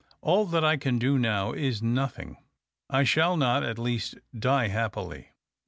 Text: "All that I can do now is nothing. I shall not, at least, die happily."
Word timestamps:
"All 0.21 0.47
that 0.47 0.65
I 0.65 0.77
can 0.77 0.97
do 0.97 1.19
now 1.19 1.51
is 1.51 1.83
nothing. 1.83 2.37
I 2.89 3.03
shall 3.03 3.37
not, 3.37 3.61
at 3.61 3.77
least, 3.77 4.17
die 4.35 4.67
happily." 4.69 5.29